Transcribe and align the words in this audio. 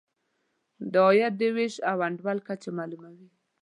د 0.91 0.93
عاید 1.07 1.33
د 1.41 1.41
وېش 1.55 1.73
د 1.85 1.85
انډول 2.07 2.37
کچه 2.47 2.69
معلوموي. 2.77 3.29